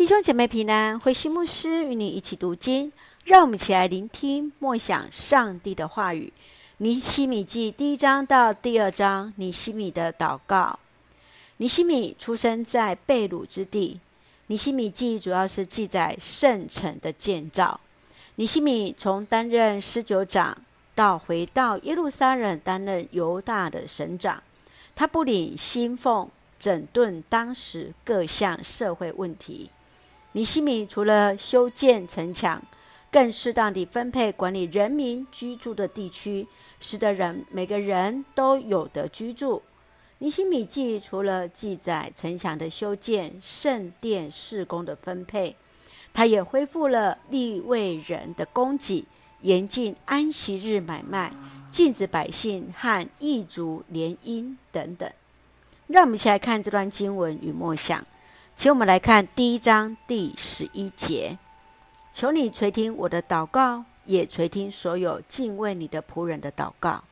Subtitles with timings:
[0.00, 2.90] 弟兄姐妹平安，慧馨牧师与你一起读经，
[3.26, 6.32] 让我们一起来聆听默想上帝的话语。
[6.78, 10.78] 尼西米记第一章到第二章，尼西米的祷告。
[11.58, 14.00] 尼西米出生在被掳之地。
[14.46, 17.78] 尼西米记主要是记载圣城的建造。
[18.36, 20.56] 尼西米从担任十九长
[20.94, 24.42] 到回到耶路撒冷担任犹大的省长，
[24.96, 29.68] 他不领薪俸，整顿当时各项社会问题。
[30.32, 32.62] 尼西米除了修建城墙，
[33.10, 36.46] 更适当地分配管理人民居住的地区，
[36.78, 39.60] 使得人每个人都有得居住。
[40.18, 45.56] 尼西米记除了记载城墙的修建、圣殿事工的分配，
[46.12, 49.06] 他也恢复了利未人的供给，
[49.40, 51.32] 严禁安息日买卖，
[51.72, 55.10] 禁止百姓和异族联姻等等。
[55.88, 58.06] 让我们一起来看这段经文与默想。
[58.54, 61.38] 请我们来看第一章第十一节，
[62.12, 67.04] 求你垂听我的祷告，也垂听所有敬畏你的仆人的祷告。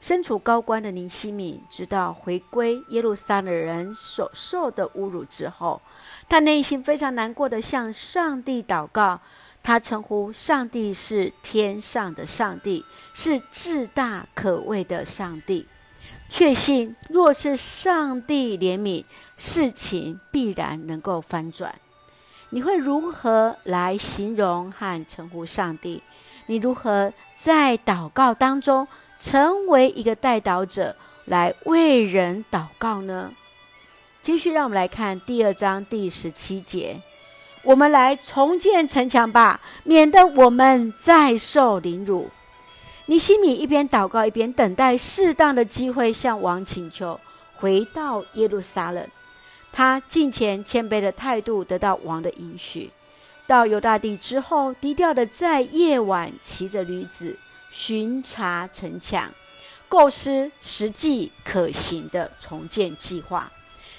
[0.00, 5.82] 身处高官的尼希米知道回归耶路撒冷人所受的侮辱之后，
[6.26, 9.20] 他内心非常难过的向上帝祷告。
[9.62, 15.68] 他称呼上帝是天上的上帝，是至大可畏的上帝。
[16.30, 19.04] 确信，若是上帝怜悯，
[19.36, 21.74] 事情必然能够翻转。
[22.50, 26.00] 你会如何来形容和称呼上帝？
[26.46, 28.86] 你如何在祷告当中
[29.18, 33.32] 成为一个代祷者，来为人祷告呢？
[34.22, 37.02] 继续，让我们来看第二章第十七节：
[37.64, 42.30] 我们来重建城墙吧，免得我们再受凌辱。
[43.10, 47.18] 尼西米一边祷告，一边等待适当的机会向王请求
[47.56, 49.04] 回到耶路撒冷。
[49.72, 52.88] 他敬虔谦卑的态度得到王的允许。
[53.48, 57.36] 到犹大地之后，低调的在夜晚骑着驴子
[57.72, 59.28] 巡查城墙，
[59.88, 63.50] 构思实际可行的重建计划。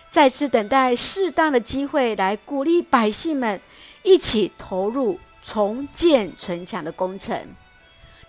[0.10, 3.60] 再次等待适当的机会来鼓励百姓们
[4.04, 7.38] 一起投入重建城墙的工程。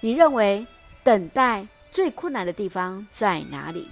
[0.05, 0.67] 你认为
[1.05, 3.87] 等待最困难的地方在哪里？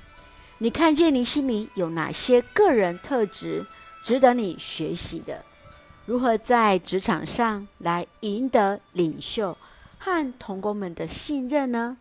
[0.59, 3.65] 你看见尼希米有哪些个人特质
[4.03, 5.45] 值得你学习的？
[6.07, 9.57] 如何在职场上来赢得领袖
[9.99, 11.97] 和同工们的信任呢？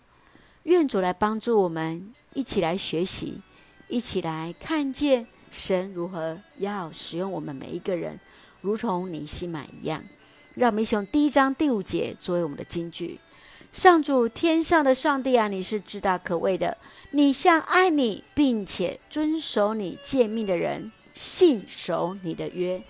[0.63, 3.39] 愿主来帮助我们，一起来学习，
[3.89, 8.19] 一起来看见神如何要使用我们每一个人，
[8.61, 10.03] 如同尼希米一样。
[10.55, 13.19] 让我们一起用第一章第五节作为我们的金句。
[13.71, 16.75] 上主天上的上帝啊，你是至大可畏的。
[17.11, 22.81] 你向爱你并且遵守你诫命的人信守你的约。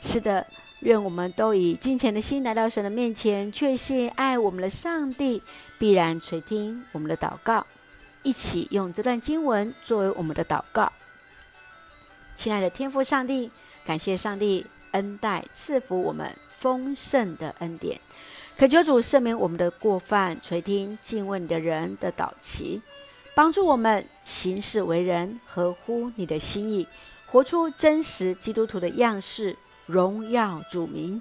[0.00, 0.46] 是的，
[0.80, 5.42] 愿我们都以敬虔的心来到神的面前，确信爱我们的上帝
[5.78, 7.66] 必然垂听我们的祷告。
[8.22, 10.90] 一起用这段经文作为我们的祷告。
[12.34, 13.50] 亲爱的天父上帝，
[13.84, 18.00] 感谢上帝恩待赐福我们丰盛的恩典。
[18.56, 22.80] 恳求主赦免我们的过犯，垂听敬畏你的人的祷祈，
[23.34, 26.86] 帮助我们行事为人合乎你的心意，
[27.26, 29.56] 活出真实基督徒的样式，
[29.86, 31.20] 荣耀主名。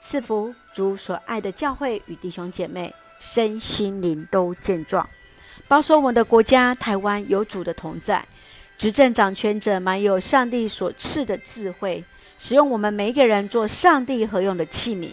[0.00, 5.08] 赐福主所爱的教会与弟兄姐妹，身心灵都健壮。
[5.66, 8.24] 保守我们的国家台湾有主的同在，
[8.78, 12.04] 执政掌权者满有上帝所赐的智慧，
[12.38, 15.12] 使用我们每一个人做上帝合用的器皿。